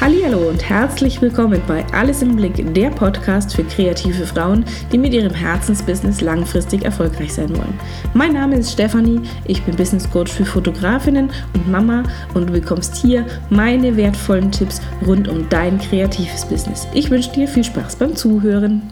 Hallo 0.00 0.48
und 0.48 0.66
herzlich 0.66 1.20
willkommen 1.20 1.60
bei 1.68 1.84
Alles 1.92 2.22
im 2.22 2.34
Blick, 2.34 2.72
der 2.72 2.88
Podcast 2.88 3.54
für 3.54 3.64
kreative 3.64 4.24
Frauen, 4.24 4.64
die 4.90 4.96
mit 4.96 5.12
ihrem 5.12 5.34
Herzensbusiness 5.34 6.22
langfristig 6.22 6.86
erfolgreich 6.86 7.34
sein 7.34 7.50
wollen. 7.50 7.78
Mein 8.14 8.32
Name 8.32 8.56
ist 8.56 8.72
Stefanie, 8.72 9.20
ich 9.44 9.62
bin 9.62 9.76
Business 9.76 10.10
Coach 10.10 10.32
für 10.32 10.46
Fotografinnen 10.46 11.30
und 11.52 11.70
Mama 11.70 12.04
und 12.32 12.48
du 12.48 12.52
bekommst 12.54 12.96
hier 12.96 13.26
meine 13.50 13.94
wertvollen 13.94 14.50
Tipps 14.50 14.80
rund 15.06 15.28
um 15.28 15.46
dein 15.50 15.78
kreatives 15.78 16.46
Business. 16.46 16.88
Ich 16.94 17.10
wünsche 17.10 17.32
dir 17.32 17.46
viel 17.46 17.64
Spaß 17.64 17.96
beim 17.96 18.16
Zuhören. 18.16 18.90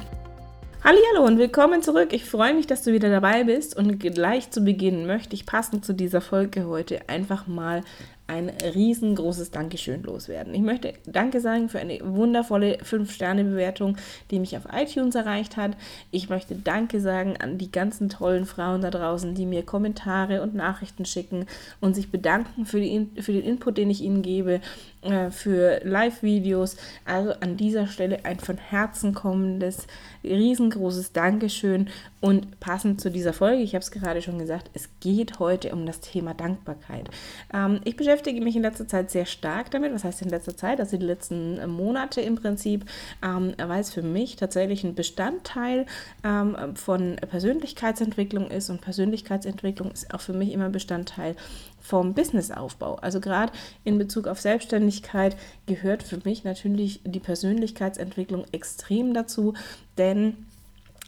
Hallo 0.84 1.26
und 1.26 1.38
willkommen 1.38 1.82
zurück. 1.82 2.12
Ich 2.12 2.26
freue 2.26 2.52
mich, 2.52 2.66
dass 2.66 2.82
du 2.82 2.92
wieder 2.92 3.08
dabei 3.08 3.44
bist 3.44 3.74
und 3.74 3.98
gleich 3.98 4.50
zu 4.50 4.60
Beginn 4.60 5.06
möchte 5.06 5.34
ich 5.34 5.46
passend 5.46 5.86
zu 5.86 5.94
dieser 5.94 6.20
Folge 6.20 6.66
heute 6.66 7.08
einfach 7.08 7.46
mal 7.46 7.82
ein 8.28 8.50
riesengroßes 8.50 9.50
Dankeschön 9.50 10.02
loswerden. 10.02 10.54
Ich 10.54 10.60
möchte 10.60 10.92
Danke 11.06 11.40
sagen 11.40 11.70
für 11.70 11.80
eine 11.80 11.98
wundervolle 12.02 12.76
5-Sterne-Bewertung, 12.76 13.96
die 14.30 14.38
mich 14.38 14.54
auf 14.56 14.64
iTunes 14.70 15.14
erreicht 15.14 15.56
hat. 15.56 15.72
Ich 16.10 16.28
möchte 16.28 16.54
Danke 16.54 17.00
sagen 17.00 17.36
an 17.38 17.56
die 17.56 17.72
ganzen 17.72 18.10
tollen 18.10 18.44
Frauen 18.44 18.82
da 18.82 18.90
draußen, 18.90 19.34
die 19.34 19.46
mir 19.46 19.62
Kommentare 19.64 20.42
und 20.42 20.54
Nachrichten 20.54 21.06
schicken 21.06 21.46
und 21.80 21.94
sich 21.94 22.10
bedanken 22.10 22.66
für, 22.66 22.80
die, 22.80 23.08
für 23.20 23.32
den 23.32 23.44
Input, 23.44 23.78
den 23.78 23.88
ich 23.88 24.02
ihnen 24.02 24.20
gebe, 24.20 24.60
äh, 25.00 25.30
für 25.30 25.80
Live-Videos. 25.84 26.76
Also 27.06 27.32
an 27.40 27.56
dieser 27.56 27.86
Stelle 27.86 28.26
ein 28.26 28.40
von 28.40 28.58
Herzen 28.58 29.14
kommendes, 29.14 29.86
riesengroßes 30.22 31.12
Dankeschön 31.12 31.88
und 32.20 32.60
passend 32.60 33.00
zu 33.00 33.10
dieser 33.10 33.32
Folge, 33.32 33.62
ich 33.62 33.74
habe 33.74 33.82
es 33.82 33.90
gerade 33.90 34.20
schon 34.20 34.38
gesagt, 34.38 34.70
es 34.74 34.88
geht 35.00 35.38
heute 35.38 35.72
um 35.72 35.86
das 35.86 36.00
Thema 36.00 36.34
Dankbarkeit. 36.34 37.08
Ähm, 37.54 37.80
ich 37.84 37.96
beschäftige 37.96 38.17
beschäftige 38.18 38.44
mich 38.44 38.56
in 38.56 38.62
letzter 38.62 38.88
Zeit 38.88 39.10
sehr 39.10 39.26
stark 39.26 39.70
damit. 39.70 39.94
Was 39.94 40.02
heißt 40.02 40.22
in 40.22 40.28
letzter 40.28 40.56
Zeit? 40.56 40.80
Also 40.80 40.96
die 40.96 41.06
letzten 41.06 41.58
äh, 41.58 41.66
Monate 41.68 42.20
im 42.20 42.34
Prinzip, 42.34 42.84
ähm, 43.22 43.54
weil 43.56 43.80
es 43.80 43.92
für 43.92 44.02
mich 44.02 44.34
tatsächlich 44.34 44.82
ein 44.82 44.96
Bestandteil 44.96 45.86
ähm, 46.24 46.56
von 46.74 47.16
Persönlichkeitsentwicklung 47.16 48.50
ist 48.50 48.70
und 48.70 48.80
Persönlichkeitsentwicklung 48.80 49.92
ist 49.92 50.12
auch 50.12 50.20
für 50.20 50.32
mich 50.32 50.52
immer 50.52 50.68
Bestandteil 50.68 51.36
vom 51.80 52.14
Businessaufbau. 52.14 52.96
Also 52.96 53.20
gerade 53.20 53.52
in 53.84 53.98
Bezug 53.98 54.26
auf 54.26 54.40
Selbstständigkeit 54.40 55.36
gehört 55.66 56.02
für 56.02 56.18
mich 56.24 56.42
natürlich 56.42 57.00
die 57.04 57.20
Persönlichkeitsentwicklung 57.20 58.46
extrem 58.50 59.14
dazu, 59.14 59.54
denn 59.96 60.34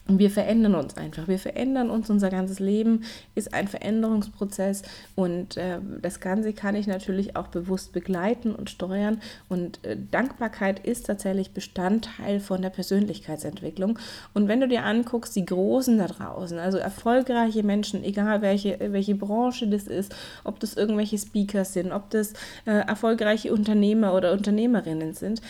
wir 0.07 0.31
verändern 0.31 0.75
uns 0.75 0.97
einfach. 0.97 1.29
Wir 1.29 1.39
verändern 1.39 1.91
uns. 1.91 2.11
Unser 2.11 2.31
ganzes 2.31 2.59
Leben 2.59 3.05
ist 3.35 3.55
ein 3.55 3.69
Veränderungsprozess 3.69 4.83
und 5.15 5.57
äh, 5.57 5.79
das 6.03 6.21
Ganze 6.21 6.53
kann 6.53 6.75
ich 6.75 6.87
natürlich 6.87 7.37
auch 7.37 7.49
bewusst 7.49 7.93
begleiten 7.93 8.55
und 8.55 8.71
steuern. 8.71 9.21
Und 9.49 9.85
äh, 9.85 9.97
Dankbarkeit 10.11 10.85
ist 10.85 11.07
tatsächlich 11.07 11.53
Bestandteil 11.53 12.41
von 12.41 12.63
der 12.63 12.71
Persönlichkeitsentwicklung. 12.71 13.99
Und 14.35 14.49
wenn 14.49 14.61
du 14.61 14.69
dir 14.69 14.85
anguckst, 14.85 15.37
die 15.37 15.45
Großen 15.45 15.99
da 15.99 16.07
draußen, 16.07 16.59
also 16.59 16.79
erfolgreiche 16.79 17.63
Menschen, 17.63 18.03
egal 18.03 18.43
welche, 18.43 18.79
welche 18.93 19.15
Branche 19.15 19.69
das 19.69 19.85
ist, 19.85 20.15
ob 20.45 20.59
das 20.61 20.75
irgendwelche 20.75 21.19
Speakers 21.19 21.73
sind, 21.73 21.93
ob 21.93 22.11
das 22.11 22.33
äh, 22.65 22.73
erfolgreiche 22.73 23.53
Unternehmer 23.53 24.15
oder 24.15 24.33
Unternehmerinnen 24.33 25.15
sind, 25.15 25.41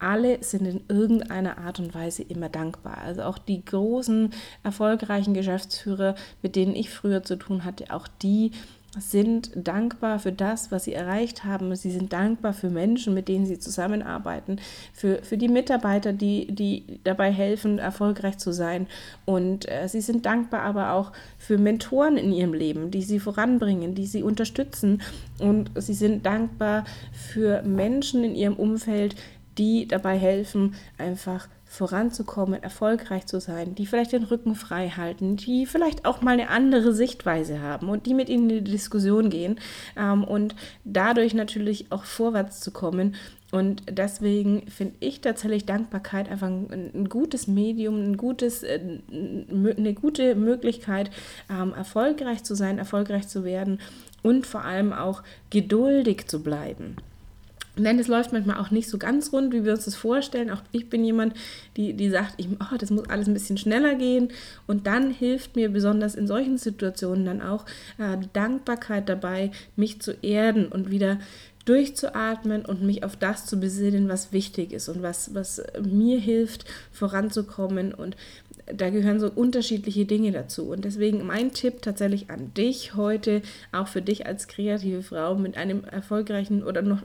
alle 0.00 0.42
sind 0.42 0.66
in 0.66 0.80
irgendeiner 0.88 1.58
Art 1.58 1.78
und 1.78 1.94
Weise 1.94 2.22
immer 2.22 2.48
dankbar. 2.48 2.98
Also 2.98 3.22
auch 3.22 3.38
die 3.38 3.64
großen, 3.64 4.32
erfolgreichen 4.62 5.34
Geschäftsführer, 5.34 6.14
mit 6.42 6.56
denen 6.56 6.74
ich 6.74 6.90
früher 6.90 7.22
zu 7.22 7.36
tun 7.36 7.64
hatte, 7.64 7.92
auch 7.94 8.08
die 8.22 8.52
sind 8.98 9.52
dankbar 9.54 10.18
für 10.18 10.32
das, 10.32 10.72
was 10.72 10.84
sie 10.84 10.94
erreicht 10.94 11.44
haben. 11.44 11.74
Sie 11.76 11.92
sind 11.92 12.12
dankbar 12.12 12.52
für 12.52 12.70
Menschen, 12.70 13.14
mit 13.14 13.28
denen 13.28 13.46
sie 13.46 13.58
zusammenarbeiten, 13.58 14.58
für, 14.92 15.22
für 15.22 15.38
die 15.38 15.48
Mitarbeiter, 15.48 16.12
die, 16.12 16.48
die 16.52 16.98
dabei 17.04 17.30
helfen, 17.30 17.78
erfolgreich 17.78 18.38
zu 18.38 18.52
sein. 18.52 18.88
Und 19.26 19.70
äh, 19.70 19.88
sie 19.88 20.00
sind 20.00 20.26
dankbar 20.26 20.62
aber 20.62 20.92
auch 20.92 21.12
für 21.38 21.56
Mentoren 21.56 22.16
in 22.16 22.32
ihrem 22.32 22.52
Leben, 22.52 22.90
die 22.90 23.02
sie 23.02 23.20
voranbringen, 23.20 23.94
die 23.94 24.06
sie 24.06 24.24
unterstützen. 24.24 25.02
Und 25.38 25.70
sie 25.76 25.94
sind 25.94 26.26
dankbar 26.26 26.84
für 27.12 27.62
Menschen 27.62 28.24
in 28.24 28.34
ihrem 28.34 28.54
Umfeld, 28.54 29.14
die 29.58 29.86
dabei 29.86 30.16
helfen, 30.16 30.74
einfach 30.98 31.48
voranzukommen, 31.70 32.60
erfolgreich 32.60 33.26
zu 33.26 33.40
sein, 33.40 33.76
die 33.76 33.86
vielleicht 33.86 34.12
den 34.12 34.24
Rücken 34.24 34.56
frei 34.56 34.88
halten, 34.90 35.36
die 35.36 35.66
vielleicht 35.66 36.04
auch 36.04 36.20
mal 36.20 36.32
eine 36.32 36.50
andere 36.50 36.92
Sichtweise 36.92 37.60
haben 37.60 37.88
und 37.88 38.06
die 38.06 38.14
mit 38.14 38.28
ihnen 38.28 38.50
in 38.50 38.64
die 38.64 38.72
Diskussion 38.72 39.30
gehen 39.30 39.60
ähm, 39.96 40.24
und 40.24 40.56
dadurch 40.84 41.32
natürlich 41.32 41.92
auch 41.92 42.02
vorwärts 42.02 42.58
zu 42.58 42.72
kommen. 42.72 43.14
Und 43.52 43.82
deswegen 43.88 44.68
finde 44.68 44.96
ich 44.98 45.20
tatsächlich 45.20 45.64
Dankbarkeit 45.64 46.28
einfach 46.28 46.48
ein, 46.48 46.90
ein, 46.92 47.08
gutes 47.08 47.46
Medium, 47.46 48.02
ein 48.02 48.16
gutes, 48.16 48.64
äh, 48.64 48.80
eine 49.10 49.94
gute 49.94 50.34
Möglichkeit, 50.34 51.10
ähm, 51.48 51.72
erfolgreich 51.72 52.42
zu 52.42 52.56
sein, 52.56 52.78
erfolgreich 52.78 53.28
zu 53.28 53.44
werden 53.44 53.80
und 54.22 54.44
vor 54.44 54.64
allem 54.64 54.92
auch 54.92 55.22
geduldig 55.50 56.26
zu 56.26 56.42
bleiben. 56.42 56.96
Denn 57.84 57.98
es 57.98 58.08
läuft 58.08 58.32
manchmal 58.32 58.58
auch 58.58 58.70
nicht 58.70 58.88
so 58.88 58.98
ganz 58.98 59.32
rund, 59.32 59.52
wie 59.52 59.64
wir 59.64 59.72
uns 59.72 59.84
das 59.84 59.94
vorstellen. 59.94 60.50
Auch 60.50 60.62
ich 60.72 60.88
bin 60.88 61.04
jemand, 61.04 61.34
die, 61.76 61.94
die 61.94 62.10
sagt, 62.10 62.34
ich, 62.36 62.48
oh, 62.48 62.76
das 62.78 62.90
muss 62.90 63.08
alles 63.08 63.28
ein 63.28 63.34
bisschen 63.34 63.58
schneller 63.58 63.94
gehen. 63.94 64.28
Und 64.66 64.86
dann 64.86 65.10
hilft 65.10 65.56
mir 65.56 65.70
besonders 65.70 66.14
in 66.14 66.26
solchen 66.26 66.58
Situationen 66.58 67.24
dann 67.24 67.42
auch 67.42 67.66
äh, 67.98 68.16
Dankbarkeit 68.32 69.08
dabei, 69.08 69.50
mich 69.76 70.00
zu 70.00 70.12
erden 70.22 70.68
und 70.68 70.90
wieder 70.90 71.18
durchzuatmen 71.64 72.64
und 72.64 72.82
mich 72.82 73.04
auf 73.04 73.16
das 73.16 73.46
zu 73.46 73.60
besinnen, 73.60 74.08
was 74.08 74.32
wichtig 74.32 74.72
ist 74.72 74.88
und 74.88 75.02
was, 75.02 75.34
was 75.34 75.62
mir 75.82 76.18
hilft, 76.18 76.64
voranzukommen. 76.90 77.94
Und 77.94 78.16
da 78.74 78.90
gehören 78.90 79.20
so 79.20 79.30
unterschiedliche 79.30 80.04
Dinge 80.04 80.32
dazu. 80.32 80.70
Und 80.70 80.84
deswegen 80.84 81.26
mein 81.26 81.52
Tipp 81.52 81.82
tatsächlich 81.82 82.30
an 82.30 82.52
dich 82.54 82.94
heute, 82.94 83.42
auch 83.72 83.88
für 83.88 84.02
dich 84.02 84.26
als 84.26 84.48
kreative 84.48 85.02
Frau 85.02 85.34
mit 85.34 85.56
einem 85.56 85.84
erfolgreichen 85.84 86.62
oder 86.62 86.82
noch 86.82 87.02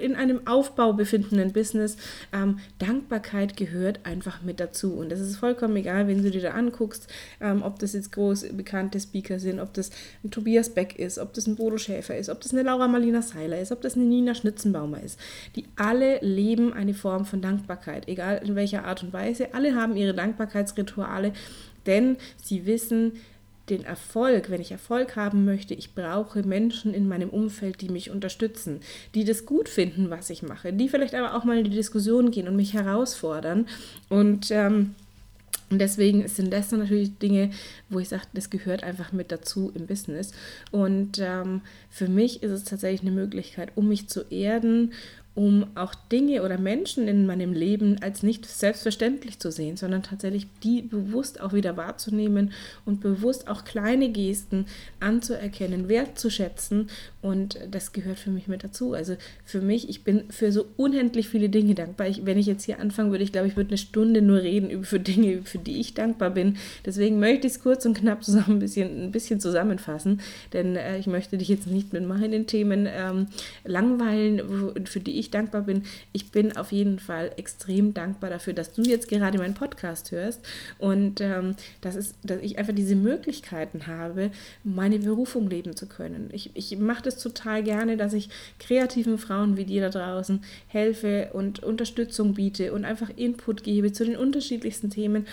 in 0.00 0.14
einem 0.16 0.46
Aufbau 0.46 0.92
befindenden 0.92 1.52
Business, 1.52 1.96
ähm, 2.32 2.58
Dankbarkeit 2.78 3.56
gehört 3.56 4.00
einfach 4.04 4.42
mit 4.42 4.60
dazu. 4.60 4.94
Und 4.94 5.12
es 5.12 5.20
ist 5.20 5.36
vollkommen 5.36 5.76
egal, 5.76 6.08
wenn 6.08 6.22
du 6.22 6.30
dir 6.30 6.42
da 6.42 6.50
anguckst, 6.50 7.08
ähm, 7.40 7.62
ob 7.62 7.78
das 7.78 7.92
jetzt 7.92 8.12
groß 8.12 8.46
bekannte 8.52 9.00
Speaker 9.00 9.38
sind, 9.38 9.60
ob 9.60 9.74
das 9.74 9.90
ein 10.24 10.30
Tobias 10.30 10.70
Beck 10.70 10.98
ist, 10.98 11.18
ob 11.18 11.32
das 11.34 11.46
ein 11.46 11.56
Bodo 11.56 11.78
Schäfer 11.78 12.16
ist, 12.16 12.28
ob 12.28 12.40
das 12.40 12.52
eine 12.52 12.62
Laura 12.62 12.88
Marlina 12.88 13.22
Seiler 13.22 13.60
ist, 13.60 13.72
ob 13.72 13.80
das 13.80 13.94
eine 13.94 14.04
Nina 14.04 14.34
Schnitzenbaumer 14.34 15.02
ist. 15.02 15.18
Die 15.56 15.64
alle 15.76 16.18
leben 16.20 16.72
eine 16.72 16.94
Form 16.94 17.24
von 17.24 17.42
Dankbarkeit, 17.42 18.08
egal 18.08 18.42
in 18.44 18.54
welcher 18.54 18.84
Art 18.84 19.02
und 19.02 19.12
Weise. 19.12 19.54
Alle 19.54 19.74
haben 19.74 19.96
ihre 19.96 20.14
Dankbarkeitsrituale 20.14 20.99
Rituale, 21.00 21.32
denn 21.86 22.16
sie 22.42 22.66
wissen, 22.66 23.12
den 23.68 23.84
Erfolg, 23.84 24.50
wenn 24.50 24.60
ich 24.60 24.72
Erfolg 24.72 25.14
haben 25.14 25.44
möchte, 25.44 25.74
ich 25.74 25.94
brauche 25.94 26.42
Menschen 26.42 26.92
in 26.92 27.06
meinem 27.06 27.30
Umfeld, 27.30 27.80
die 27.80 27.88
mich 27.88 28.10
unterstützen, 28.10 28.80
die 29.14 29.24
das 29.24 29.46
gut 29.46 29.68
finden, 29.68 30.10
was 30.10 30.28
ich 30.30 30.42
mache, 30.42 30.72
die 30.72 30.88
vielleicht 30.88 31.14
aber 31.14 31.34
auch 31.34 31.44
mal 31.44 31.58
in 31.58 31.64
die 31.64 31.70
Diskussion 31.70 32.32
gehen 32.32 32.48
und 32.48 32.56
mich 32.56 32.74
herausfordern. 32.74 33.66
Und 34.08 34.50
ähm, 34.50 34.96
deswegen 35.70 36.26
sind 36.26 36.52
das 36.52 36.72
natürlich 36.72 37.16
Dinge, 37.18 37.50
wo 37.88 38.00
ich 38.00 38.08
sage, 38.08 38.24
das 38.34 38.50
gehört 38.50 38.82
einfach 38.82 39.12
mit 39.12 39.30
dazu 39.30 39.70
im 39.76 39.86
Business. 39.86 40.32
Und 40.72 41.20
ähm, 41.20 41.60
für 41.90 42.08
mich 42.08 42.42
ist 42.42 42.50
es 42.50 42.64
tatsächlich 42.64 43.02
eine 43.02 43.12
Möglichkeit, 43.12 43.70
um 43.76 43.88
mich 43.88 44.08
zu 44.08 44.22
erden 44.30 44.92
um 45.34 45.66
auch 45.76 45.94
Dinge 45.94 46.42
oder 46.42 46.58
Menschen 46.58 47.06
in 47.06 47.24
meinem 47.24 47.52
Leben 47.52 47.98
als 48.02 48.22
nicht 48.22 48.46
selbstverständlich 48.46 49.38
zu 49.38 49.52
sehen, 49.52 49.76
sondern 49.76 50.02
tatsächlich 50.02 50.46
die 50.64 50.82
bewusst 50.82 51.40
auch 51.40 51.52
wieder 51.52 51.76
wahrzunehmen 51.76 52.52
und 52.84 53.00
bewusst 53.00 53.48
auch 53.48 53.64
kleine 53.64 54.10
Gesten 54.10 54.66
anzuerkennen, 54.98 55.88
wertzuschätzen. 55.88 56.88
Und 57.22 57.58
das 57.70 57.92
gehört 57.92 58.18
für 58.18 58.30
mich 58.30 58.48
mit 58.48 58.64
dazu. 58.64 58.92
Also 58.92 59.16
für 59.44 59.60
mich, 59.60 59.88
ich 59.88 60.02
bin 60.02 60.24
für 60.30 60.50
so 60.50 60.66
unendlich 60.76 61.28
viele 61.28 61.48
Dinge 61.48 61.74
dankbar. 61.74 62.08
Ich, 62.08 62.26
wenn 62.26 62.38
ich 62.38 62.46
jetzt 62.46 62.64
hier 62.64 62.80
anfangen 62.80 63.12
würde, 63.12 63.22
ich 63.22 63.32
glaube, 63.32 63.46
ich 63.46 63.56
würde 63.56 63.70
eine 63.70 63.78
Stunde 63.78 64.22
nur 64.22 64.42
reden 64.42 64.68
über 64.68 64.98
Dinge, 64.98 65.42
für 65.44 65.58
die 65.58 65.78
ich 65.78 65.94
dankbar 65.94 66.30
bin. 66.30 66.56
Deswegen 66.84 67.20
möchte 67.20 67.46
ich 67.46 67.54
es 67.54 67.60
kurz 67.60 67.86
und 67.86 67.96
knapp 67.96 68.24
zusammen 68.24 68.56
ein 68.56 68.58
bisschen, 68.58 69.04
ein 69.04 69.12
bisschen 69.12 69.38
zusammenfassen, 69.38 70.20
denn 70.52 70.74
äh, 70.76 70.98
ich 70.98 71.06
möchte 71.06 71.38
dich 71.38 71.48
jetzt 71.48 71.66
nicht 71.66 71.92
mit 71.92 72.06
meinen 72.06 72.46
Themen 72.46 72.88
ähm, 72.90 73.28
langweilen, 73.64 74.42
für 74.86 75.00
die 75.00 75.18
ich 75.18 75.19
dankbar 75.28 75.62
bin. 75.62 75.82
Ich 76.12 76.30
bin 76.30 76.56
auf 76.56 76.72
jeden 76.72 76.98
Fall 76.98 77.32
extrem 77.36 77.92
dankbar 77.92 78.30
dafür, 78.30 78.54
dass 78.54 78.72
du 78.72 78.82
jetzt 78.82 79.08
gerade 79.08 79.36
meinen 79.36 79.52
Podcast 79.52 80.12
hörst 80.12 80.40
und 80.78 81.20
ähm, 81.20 81.56
das 81.82 81.96
ist, 81.96 82.14
dass 82.22 82.40
ich 82.40 82.58
einfach 82.58 82.74
diese 82.74 82.96
Möglichkeiten 82.96 83.86
habe, 83.86 84.30
meine 84.64 85.00
Berufung 85.00 85.50
leben 85.50 85.76
zu 85.76 85.86
können. 85.86 86.30
Ich, 86.32 86.50
ich 86.54 86.78
mache 86.78 87.02
das 87.02 87.18
total 87.18 87.62
gerne, 87.62 87.98
dass 87.98 88.14
ich 88.14 88.30
kreativen 88.58 89.18
Frauen 89.18 89.58
wie 89.58 89.64
dir 89.64 89.82
da 89.82 89.90
draußen 89.90 90.42
helfe 90.68 91.30
und 91.34 91.62
Unterstützung 91.62 92.34
biete 92.34 92.72
und 92.72 92.86
einfach 92.86 93.10
Input 93.16 93.62
gebe 93.62 93.92
zu 93.92 94.06
den 94.06 94.16
unterschiedlichsten 94.16 94.88
Themen 94.88 95.26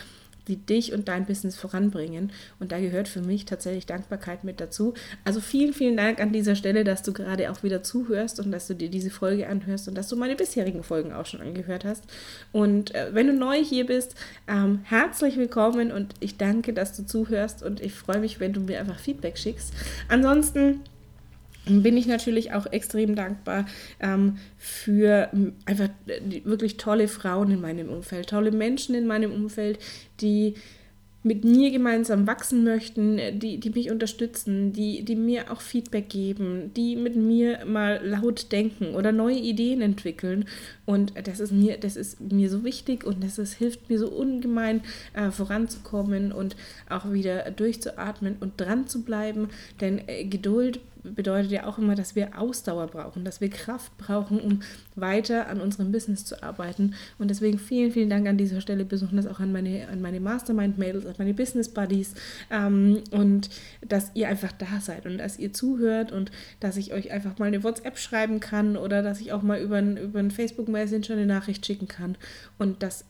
die 0.47 0.57
dich 0.57 0.93
und 0.93 1.07
dein 1.07 1.25
Business 1.25 1.55
voranbringen. 1.55 2.31
Und 2.59 2.71
da 2.71 2.79
gehört 2.79 3.07
für 3.07 3.21
mich 3.21 3.45
tatsächlich 3.45 3.85
Dankbarkeit 3.85 4.43
mit 4.43 4.59
dazu. 4.59 4.93
Also 5.23 5.39
vielen, 5.39 5.73
vielen 5.73 5.97
Dank 5.97 6.19
an 6.19 6.31
dieser 6.31 6.55
Stelle, 6.55 6.83
dass 6.83 7.03
du 7.03 7.13
gerade 7.13 7.51
auch 7.51 7.63
wieder 7.63 7.83
zuhörst 7.83 8.39
und 8.39 8.51
dass 8.51 8.67
du 8.67 8.75
dir 8.75 8.89
diese 8.89 9.09
Folge 9.09 9.47
anhörst 9.47 9.87
und 9.87 9.95
dass 9.95 10.07
du 10.07 10.15
meine 10.15 10.35
bisherigen 10.35 10.83
Folgen 10.83 11.13
auch 11.13 11.25
schon 11.25 11.41
angehört 11.41 11.85
hast. 11.85 12.05
Und 12.51 12.93
äh, 12.95 13.09
wenn 13.13 13.27
du 13.27 13.33
neu 13.33 13.63
hier 13.63 13.85
bist, 13.85 14.15
ähm, 14.47 14.81
herzlich 14.83 15.37
willkommen 15.37 15.91
und 15.91 16.13
ich 16.19 16.37
danke, 16.37 16.73
dass 16.73 16.95
du 16.95 17.05
zuhörst 17.05 17.63
und 17.63 17.81
ich 17.81 17.93
freue 17.93 18.19
mich, 18.19 18.39
wenn 18.39 18.53
du 18.53 18.61
mir 18.61 18.79
einfach 18.79 18.99
Feedback 18.99 19.37
schickst. 19.37 19.73
Ansonsten 20.07 20.81
bin 21.67 21.97
ich 21.97 22.07
natürlich 22.07 22.53
auch 22.53 22.65
extrem 22.67 23.15
dankbar 23.15 23.65
ähm, 23.99 24.37
für 24.57 25.29
einfach 25.65 25.89
wirklich 26.43 26.77
tolle 26.77 27.07
Frauen 27.07 27.51
in 27.51 27.61
meinem 27.61 27.89
Umfeld, 27.89 28.29
tolle 28.29 28.51
Menschen 28.51 28.95
in 28.95 29.07
meinem 29.07 29.31
Umfeld, 29.31 29.79
die 30.21 30.55
mit 31.27 31.43
mir 31.43 31.71
gemeinsam 31.71 32.25
wachsen 32.25 32.63
möchten, 32.63 33.19
die, 33.39 33.59
die 33.59 33.69
mich 33.69 33.91
unterstützen, 33.91 34.71
die, 34.71 35.03
die 35.03 35.15
mir 35.15 35.51
auch 35.51 35.61
Feedback 35.61 36.09
geben, 36.09 36.71
die 36.75 36.95
mit 36.95 37.15
mir 37.15 37.65
mal 37.65 37.99
laut 38.03 38.51
denken 38.51 38.95
oder 38.95 39.11
neue 39.11 39.37
Ideen 39.37 39.81
entwickeln. 39.81 40.45
Und 40.85 41.13
das 41.27 41.39
ist 41.39 41.51
mir, 41.51 41.77
das 41.77 41.97
ist 41.97 42.21
mir 42.21 42.49
so 42.49 42.63
wichtig 42.63 43.03
und 43.03 43.23
das 43.23 43.37
ist, 43.37 43.53
hilft 43.53 43.89
mir 43.89 43.99
so 43.99 44.07
ungemein 44.07 44.81
äh, 45.13 45.31
voranzukommen 45.31 46.31
und 46.31 46.55
auch 46.89 47.11
wieder 47.11 47.51
durchzuatmen 47.51 48.37
und 48.39 48.59
dran 48.59 48.87
zu 48.87 49.03
bleiben. 49.03 49.49
Denn 49.81 50.07
äh, 50.07 50.23
Geduld 50.23 50.79
bedeutet 51.15 51.51
ja 51.51 51.65
auch 51.65 51.77
immer, 51.77 51.95
dass 51.95 52.15
wir 52.15 52.39
Ausdauer 52.39 52.87
brauchen, 52.87 53.25
dass 53.25 53.41
wir 53.41 53.49
Kraft 53.49 53.97
brauchen, 53.97 54.39
um 54.39 54.61
weiter 54.95 55.47
an 55.47 55.61
unserem 55.61 55.91
Business 55.91 56.25
zu 56.25 56.41
arbeiten. 56.43 56.95
Und 57.17 57.29
deswegen 57.29 57.59
vielen, 57.59 57.91
vielen 57.91 58.09
Dank 58.09 58.27
an 58.27 58.37
dieser 58.37 58.61
Stelle, 58.61 58.85
besonders 58.85 59.27
auch 59.27 59.39
an 59.39 59.51
meine, 59.51 59.87
an 59.87 60.01
meine 60.01 60.19
Mastermind-Mails, 60.19 61.05
an 61.05 61.15
meine 61.17 61.33
Business-Buddies 61.33 62.13
ähm, 62.51 63.03
und 63.11 63.49
dass 63.87 64.11
ihr 64.13 64.27
einfach 64.27 64.51
da 64.51 64.79
seid 64.81 65.05
und 65.05 65.17
dass 65.17 65.39
ihr 65.39 65.53
zuhört 65.53 66.11
und 66.11 66.31
dass 66.59 66.77
ich 66.77 66.93
euch 66.93 67.11
einfach 67.11 67.37
mal 67.39 67.45
eine 67.45 67.63
WhatsApp 67.63 67.97
schreiben 67.97 68.39
kann 68.39 68.77
oder 68.77 69.01
dass 69.01 69.21
ich 69.21 69.31
auch 69.31 69.41
mal 69.41 69.59
über, 69.59 69.81
über 69.81 70.19
einen 70.19 70.31
Facebook-Messenger 70.31 71.13
eine 71.13 71.25
Nachricht 71.25 71.65
schicken 71.65 71.87
kann 71.87 72.17
und 72.57 72.83
dass 72.83 73.05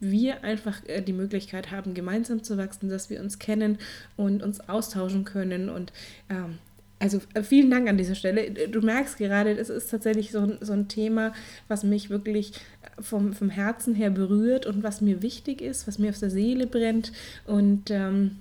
wir 0.00 0.44
einfach 0.44 0.82
äh, 0.86 1.02
die 1.02 1.12
Möglichkeit 1.12 1.70
haben, 1.70 1.94
gemeinsam 1.94 2.42
zu 2.42 2.56
wachsen, 2.56 2.88
dass 2.88 3.10
wir 3.10 3.20
uns 3.20 3.38
kennen 3.38 3.78
und 4.16 4.42
uns 4.42 4.60
austauschen 4.68 5.24
können 5.24 5.68
und 5.68 5.92
ähm, 6.28 6.58
also 6.98 7.20
äh, 7.34 7.42
vielen 7.42 7.70
Dank 7.70 7.88
an 7.88 7.98
dieser 7.98 8.14
Stelle. 8.14 8.50
Du 8.68 8.80
merkst 8.80 9.18
gerade, 9.18 9.52
es 9.52 9.68
ist 9.68 9.90
tatsächlich 9.90 10.30
so, 10.30 10.56
so 10.60 10.72
ein 10.72 10.88
Thema, 10.88 11.32
was 11.68 11.84
mich 11.84 12.10
wirklich 12.10 12.52
äh, 12.52 13.02
vom, 13.02 13.32
vom 13.32 13.50
Herzen 13.50 13.94
her 13.94 14.10
berührt 14.10 14.66
und 14.66 14.82
was 14.82 15.00
mir 15.00 15.22
wichtig 15.22 15.60
ist, 15.60 15.86
was 15.86 15.98
mir 15.98 16.10
auf 16.10 16.18
der 16.18 16.30
Seele 16.30 16.66
brennt. 16.66 17.12
Und 17.46 17.90
ähm, 17.90 18.38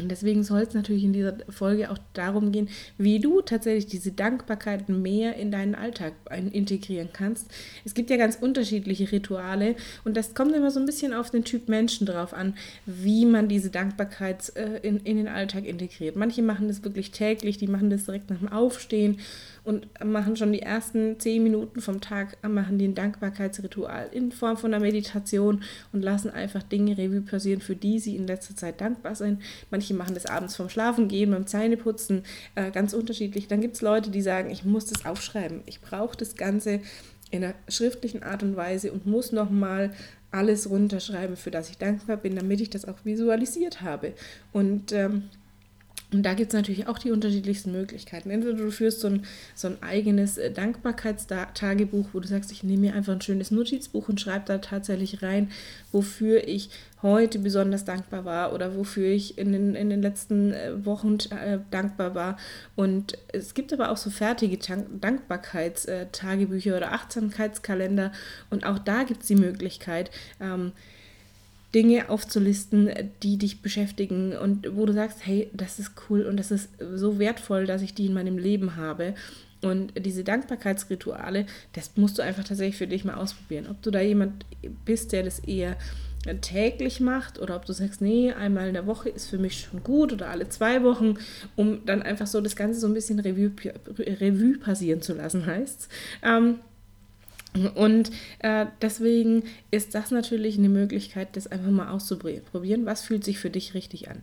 und 0.00 0.10
deswegen 0.10 0.44
soll 0.44 0.60
es 0.60 0.74
natürlich 0.74 1.02
in 1.02 1.12
dieser 1.12 1.34
Folge 1.48 1.90
auch 1.90 1.98
darum 2.12 2.52
gehen, 2.52 2.68
wie 2.98 3.18
du 3.18 3.40
tatsächlich 3.40 3.86
diese 3.86 4.12
Dankbarkeit 4.12 4.88
mehr 4.88 5.34
in 5.34 5.50
deinen 5.50 5.74
Alltag 5.74 6.12
integrieren 6.52 7.08
kannst. 7.12 7.50
Es 7.84 7.94
gibt 7.94 8.08
ja 8.10 8.16
ganz 8.16 8.36
unterschiedliche 8.36 9.10
Rituale 9.10 9.74
und 10.04 10.16
das 10.16 10.34
kommt 10.34 10.54
immer 10.54 10.70
so 10.70 10.78
ein 10.78 10.86
bisschen 10.86 11.12
auf 11.12 11.30
den 11.30 11.42
Typ 11.42 11.68
Menschen 11.68 12.06
drauf 12.06 12.32
an, 12.32 12.54
wie 12.86 13.26
man 13.26 13.48
diese 13.48 13.70
Dankbarkeit 13.70 14.52
äh, 14.54 14.78
in, 14.86 14.98
in 15.00 15.16
den 15.16 15.28
Alltag 15.28 15.64
integriert. 15.64 16.14
Manche 16.14 16.42
machen 16.42 16.68
das 16.68 16.84
wirklich 16.84 17.10
täglich, 17.10 17.58
die 17.58 17.66
machen 17.66 17.90
das 17.90 18.04
direkt 18.04 18.30
nach 18.30 18.38
dem 18.38 18.48
Aufstehen 18.48 19.18
und 19.68 19.86
machen 20.02 20.34
schon 20.34 20.50
die 20.50 20.62
ersten 20.62 21.20
zehn 21.20 21.42
Minuten 21.42 21.82
vom 21.82 22.00
Tag, 22.00 22.38
machen 22.42 22.78
den 22.78 22.94
Dankbarkeitsritual 22.94 24.08
in 24.12 24.32
Form 24.32 24.56
von 24.56 24.72
einer 24.72 24.82
Meditation 24.82 25.62
und 25.92 26.00
lassen 26.00 26.30
einfach 26.30 26.62
Dinge 26.62 26.96
Revue 26.96 27.20
passieren, 27.20 27.60
für 27.60 27.76
die 27.76 27.98
sie 27.98 28.16
in 28.16 28.26
letzter 28.26 28.56
Zeit 28.56 28.80
dankbar 28.80 29.14
sind. 29.14 29.42
Manche 29.70 29.92
machen 29.92 30.14
das 30.14 30.24
abends 30.24 30.56
vorm 30.56 30.70
Schlafen 30.70 31.08
gehen, 31.08 31.32
beim 31.32 31.46
Zähneputzen, 31.46 32.22
äh, 32.54 32.70
ganz 32.70 32.94
unterschiedlich. 32.94 33.46
Dann 33.46 33.60
gibt 33.60 33.74
es 33.74 33.82
Leute, 33.82 34.08
die 34.08 34.22
sagen, 34.22 34.48
ich 34.48 34.64
muss 34.64 34.86
das 34.86 35.04
aufschreiben. 35.04 35.60
Ich 35.66 35.82
brauche 35.82 36.16
das 36.16 36.36
Ganze 36.36 36.80
in 37.30 37.44
einer 37.44 37.54
schriftlichen 37.68 38.22
Art 38.22 38.42
und 38.42 38.56
Weise 38.56 38.90
und 38.90 39.04
muss 39.04 39.32
nochmal 39.32 39.92
alles 40.30 40.70
runterschreiben, 40.70 41.36
für 41.36 41.50
das 41.50 41.68
ich 41.68 41.76
dankbar 41.76 42.16
bin, 42.16 42.36
damit 42.36 42.62
ich 42.62 42.70
das 42.70 42.86
auch 42.86 43.04
visualisiert 43.04 43.82
habe. 43.82 44.14
Und 44.50 44.92
ähm, 44.92 45.24
und 46.10 46.22
da 46.22 46.32
gibt 46.32 46.52
es 46.52 46.56
natürlich 46.56 46.86
auch 46.86 46.98
die 46.98 47.10
unterschiedlichsten 47.10 47.70
Möglichkeiten. 47.70 48.30
Entweder 48.30 48.56
du 48.56 48.70
führst 48.70 49.00
so 49.00 49.08
ein, 49.08 49.26
so 49.54 49.68
ein 49.68 49.82
eigenes 49.82 50.38
äh, 50.38 50.50
Dankbarkeitstagebuch, 50.50 52.08
wo 52.12 52.20
du 52.20 52.26
sagst, 52.26 52.50
ich 52.50 52.62
nehme 52.62 52.80
mir 52.80 52.94
einfach 52.94 53.12
ein 53.12 53.20
schönes 53.20 53.50
Notizbuch 53.50 54.08
und 54.08 54.18
schreibe 54.18 54.46
da 54.46 54.56
tatsächlich 54.56 55.22
rein, 55.22 55.50
wofür 55.92 56.48
ich 56.48 56.70
heute 57.02 57.38
besonders 57.38 57.84
dankbar 57.84 58.24
war 58.24 58.54
oder 58.54 58.74
wofür 58.74 59.06
ich 59.06 59.36
in 59.36 59.52
den, 59.52 59.74
in 59.74 59.90
den 59.90 60.00
letzten 60.00 60.54
äh, 60.54 60.86
Wochen 60.86 61.18
äh, 61.30 61.58
dankbar 61.70 62.14
war. 62.14 62.38
Und 62.74 63.18
es 63.32 63.52
gibt 63.52 63.74
aber 63.74 63.90
auch 63.90 63.98
so 63.98 64.08
fertige 64.08 64.56
Dankbarkeitstagebücher 64.56 66.74
oder 66.74 66.92
Achtsamkeitskalender. 66.92 68.12
Und 68.48 68.64
auch 68.64 68.78
da 68.78 69.02
gibt 69.02 69.20
es 69.22 69.28
die 69.28 69.36
Möglichkeit, 69.36 70.10
ähm, 70.40 70.72
Dinge 71.74 72.08
aufzulisten, 72.08 72.90
die 73.22 73.36
dich 73.36 73.60
beschäftigen 73.60 74.36
und 74.36 74.74
wo 74.74 74.86
du 74.86 74.92
sagst, 74.92 75.26
hey, 75.26 75.50
das 75.52 75.78
ist 75.78 75.92
cool 76.08 76.22
und 76.22 76.38
das 76.38 76.50
ist 76.50 76.70
so 76.94 77.18
wertvoll, 77.18 77.66
dass 77.66 77.82
ich 77.82 77.94
die 77.94 78.06
in 78.06 78.14
meinem 78.14 78.38
Leben 78.38 78.76
habe. 78.76 79.14
Und 79.60 79.92
diese 79.98 80.24
Dankbarkeitsrituale, 80.24 81.46
das 81.72 81.92
musst 81.96 82.18
du 82.18 82.22
einfach 82.22 82.44
tatsächlich 82.44 82.76
für 82.76 82.86
dich 82.86 83.04
mal 83.04 83.14
ausprobieren. 83.14 83.66
Ob 83.68 83.82
du 83.82 83.90
da 83.90 84.00
jemand 84.00 84.46
bist, 84.84 85.12
der 85.12 85.24
das 85.24 85.40
eher 85.40 85.76
täglich 86.40 87.00
macht 87.00 87.38
oder 87.38 87.56
ob 87.56 87.64
du 87.64 87.72
sagst, 87.72 88.00
nee, 88.00 88.32
einmal 88.32 88.68
in 88.68 88.74
der 88.74 88.86
Woche 88.86 89.08
ist 89.08 89.28
für 89.28 89.38
mich 89.38 89.60
schon 89.60 89.82
gut 89.82 90.12
oder 90.12 90.28
alle 90.28 90.48
zwei 90.48 90.82
Wochen, 90.82 91.14
um 91.56 91.84
dann 91.86 92.02
einfach 92.02 92.26
so 92.26 92.40
das 92.40 92.56
Ganze 92.56 92.80
so 92.80 92.86
ein 92.86 92.94
bisschen 92.94 93.20
Revue, 93.20 93.52
Revue 93.98 94.58
passieren 94.58 95.00
zu 95.00 95.14
lassen, 95.14 95.46
heißt 95.46 95.88
ähm, 96.22 96.56
und 97.74 98.10
äh, 98.40 98.66
deswegen 98.82 99.42
ist 99.70 99.94
das 99.94 100.10
natürlich 100.10 100.58
eine 100.58 100.68
Möglichkeit, 100.68 101.28
das 101.32 101.46
einfach 101.46 101.70
mal 101.70 101.90
auszuprobieren. 101.90 102.86
Was 102.86 103.02
fühlt 103.02 103.24
sich 103.24 103.38
für 103.38 103.50
dich 103.50 103.74
richtig 103.74 104.10
an? 104.10 104.22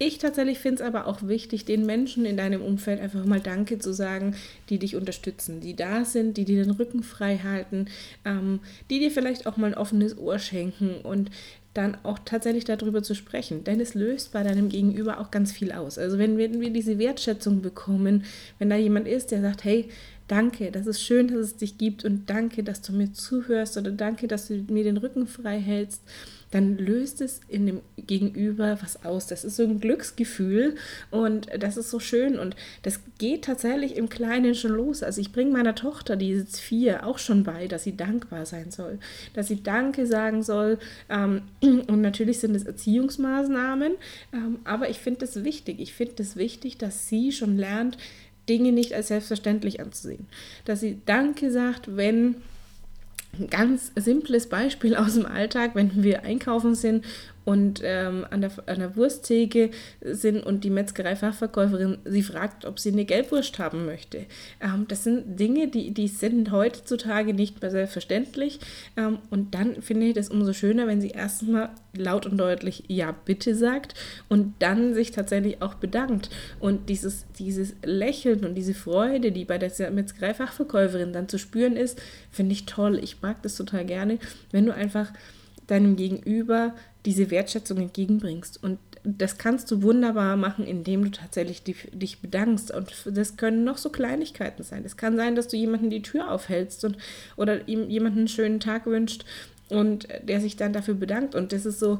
Ich 0.00 0.18
tatsächlich 0.18 0.60
finde 0.60 0.76
es 0.76 0.86
aber 0.86 1.08
auch 1.08 1.24
wichtig, 1.24 1.64
den 1.64 1.84
Menschen 1.84 2.24
in 2.24 2.36
deinem 2.36 2.62
Umfeld 2.62 3.00
einfach 3.00 3.24
mal 3.24 3.40
Danke 3.40 3.80
zu 3.80 3.92
sagen, 3.92 4.36
die 4.68 4.78
dich 4.78 4.94
unterstützen, 4.94 5.60
die 5.60 5.74
da 5.74 6.04
sind, 6.04 6.36
die 6.36 6.44
dir 6.44 6.62
den 6.62 6.70
Rücken 6.70 7.02
frei 7.02 7.38
halten, 7.38 7.86
ähm, 8.24 8.60
die 8.90 9.00
dir 9.00 9.10
vielleicht 9.10 9.48
auch 9.48 9.56
mal 9.56 9.68
ein 9.68 9.74
offenes 9.74 10.16
Ohr 10.16 10.38
schenken 10.38 11.00
und 11.02 11.30
dann 11.74 11.96
auch 12.04 12.20
tatsächlich 12.24 12.64
darüber 12.64 13.02
zu 13.02 13.14
sprechen. 13.14 13.64
Denn 13.64 13.80
es 13.80 13.94
löst 13.94 14.32
bei 14.32 14.44
deinem 14.44 14.68
Gegenüber 14.68 15.18
auch 15.18 15.32
ganz 15.32 15.50
viel 15.50 15.72
aus. 15.72 15.98
Also 15.98 16.16
wenn 16.18 16.38
wir, 16.38 16.52
wenn 16.52 16.60
wir 16.60 16.70
diese 16.70 16.98
Wertschätzung 16.98 17.60
bekommen, 17.60 18.24
wenn 18.60 18.70
da 18.70 18.76
jemand 18.76 19.08
ist, 19.08 19.32
der 19.32 19.40
sagt, 19.40 19.64
hey, 19.64 19.88
danke, 20.28 20.70
das 20.70 20.86
ist 20.86 21.02
schön, 21.02 21.28
dass 21.28 21.38
es 21.38 21.56
dich 21.56 21.78
gibt 21.78 22.04
und 22.04 22.30
danke, 22.30 22.62
dass 22.62 22.82
du 22.82 22.92
mir 22.92 23.12
zuhörst 23.12 23.76
oder 23.76 23.90
danke, 23.90 24.28
dass 24.28 24.48
du 24.48 24.54
mir 24.68 24.84
den 24.84 24.98
Rücken 24.98 25.26
frei 25.26 25.58
hältst, 25.58 26.02
dann 26.50 26.78
löst 26.78 27.20
es 27.20 27.40
in 27.48 27.66
dem 27.66 27.80
Gegenüber 27.96 28.78
was 28.80 29.04
aus. 29.04 29.26
Das 29.26 29.44
ist 29.44 29.56
so 29.56 29.64
ein 29.64 29.80
Glücksgefühl 29.80 30.76
und 31.10 31.48
das 31.58 31.76
ist 31.76 31.90
so 31.90 32.00
schön 32.00 32.38
und 32.38 32.56
das 32.82 33.00
geht 33.18 33.44
tatsächlich 33.44 33.96
im 33.96 34.08
Kleinen 34.08 34.54
schon 34.54 34.72
los. 34.72 35.02
Also 35.02 35.20
ich 35.20 35.32
bringe 35.32 35.50
meiner 35.50 35.74
Tochter, 35.74 36.16
die 36.16 36.30
ist 36.30 36.38
jetzt 36.40 36.60
vier, 36.60 37.06
auch 37.06 37.18
schon 37.18 37.42
bei, 37.42 37.68
dass 37.68 37.84
sie 37.84 37.96
dankbar 37.96 38.46
sein 38.46 38.70
soll, 38.70 38.98
dass 39.34 39.48
sie 39.48 39.62
Danke 39.62 40.06
sagen 40.06 40.42
soll 40.42 40.78
ähm, 41.10 41.42
und 41.60 42.00
natürlich 42.00 42.38
sind 42.38 42.54
es 42.54 42.64
Erziehungsmaßnahmen, 42.64 43.92
ähm, 44.32 44.58
aber 44.64 44.88
ich 44.88 44.98
finde 44.98 45.24
es 45.26 45.44
wichtig. 45.44 45.80
Ich 45.80 45.92
finde 45.92 46.22
es 46.22 46.36
wichtig, 46.36 46.78
dass 46.78 47.08
sie 47.08 47.32
schon 47.32 47.58
lernt, 47.58 47.98
Dinge 48.48 48.72
nicht 48.72 48.92
als 48.94 49.08
selbstverständlich 49.08 49.80
anzusehen. 49.80 50.26
Dass 50.64 50.80
sie 50.80 50.98
Danke 51.06 51.50
sagt, 51.50 51.96
wenn 51.96 52.36
ein 53.38 53.48
ganz 53.50 53.92
simples 53.94 54.48
Beispiel 54.48 54.96
aus 54.96 55.14
dem 55.14 55.26
Alltag, 55.26 55.74
wenn 55.74 56.02
wir 56.02 56.22
einkaufen 56.22 56.74
sind 56.74 57.04
und 57.44 57.80
ähm, 57.82 58.26
an, 58.30 58.42
der, 58.42 58.50
an 58.66 58.78
der 58.78 58.96
Wursttheke 58.96 59.70
sind 60.02 60.44
und 60.44 60.64
die 60.64 60.70
Metzgerei-Fachverkäuferin 60.70 61.98
sie 62.04 62.22
fragt, 62.22 62.66
ob 62.66 62.78
sie 62.78 62.92
eine 62.92 63.04
Gelbwurst 63.04 63.58
haben 63.58 63.86
möchte. 63.86 64.26
Ähm, 64.60 64.86
das 64.88 65.04
sind 65.04 65.40
Dinge, 65.40 65.68
die, 65.68 65.92
die 65.92 66.08
sind 66.08 66.50
heutzutage 66.50 67.32
nicht 67.32 67.62
mehr 67.62 67.70
selbstverständlich. 67.70 68.60
Ähm, 68.96 69.18
und 69.30 69.54
dann 69.54 69.80
finde 69.80 70.06
ich 70.06 70.14
das 70.14 70.28
umso 70.28 70.52
schöner, 70.52 70.86
wenn 70.86 71.00
sie 71.00 71.08
erstmal 71.08 71.70
laut 71.96 72.26
und 72.26 72.36
deutlich 72.36 72.84
Ja, 72.88 73.14
bitte 73.24 73.54
sagt 73.54 73.94
und 74.28 74.54
dann 74.58 74.94
sich 74.94 75.10
tatsächlich 75.10 75.62
auch 75.62 75.74
bedankt. 75.74 76.30
Und 76.60 76.88
dieses, 76.88 77.26
dieses 77.38 77.74
Lächeln 77.82 78.44
und 78.44 78.54
diese 78.56 78.74
Freude, 78.74 79.32
die 79.32 79.44
bei 79.44 79.58
der 79.58 79.70
Metzgerei-Fachverkäuferin 79.90 81.12
dann 81.12 81.28
zu 81.28 81.38
spüren 81.38 81.76
ist, 81.76 82.00
finde 82.30 82.52
ich 82.52 82.66
toll. 82.66 82.98
Ich 83.02 83.22
mag 83.22 83.42
das 83.42 83.56
total 83.56 83.84
gerne, 83.84 84.18
wenn 84.50 84.66
du 84.66 84.74
einfach 84.74 85.12
deinem 85.68 85.96
Gegenüber 85.96 86.74
diese 87.04 87.30
Wertschätzung 87.30 87.78
entgegenbringst. 87.78 88.62
Und 88.62 88.78
das 89.04 89.38
kannst 89.38 89.70
du 89.70 89.82
wunderbar 89.82 90.36
machen, 90.36 90.66
indem 90.66 91.04
du 91.04 91.10
tatsächlich 91.10 91.62
die, 91.62 91.76
dich 91.92 92.20
bedankst. 92.20 92.70
Und 92.70 92.92
das 93.06 93.36
können 93.36 93.64
noch 93.64 93.78
so 93.78 93.90
Kleinigkeiten 93.90 94.62
sein. 94.62 94.84
Es 94.84 94.96
kann 94.96 95.16
sein, 95.16 95.34
dass 95.34 95.48
du 95.48 95.56
jemanden 95.56 95.90
die 95.90 96.02
Tür 96.02 96.30
aufhältst 96.30 96.84
und, 96.84 96.98
oder 97.36 97.68
ihm 97.68 97.88
jemanden 97.88 98.20
einen 98.20 98.28
schönen 98.28 98.60
Tag 98.60 98.86
wünscht 98.86 99.24
und 99.68 100.08
der 100.22 100.40
sich 100.40 100.56
dann 100.56 100.72
dafür 100.72 100.94
bedankt. 100.94 101.34
Und 101.34 101.52
das 101.52 101.66
ist 101.66 101.78
so, 101.78 101.98